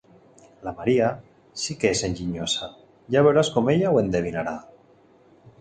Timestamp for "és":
1.97-2.01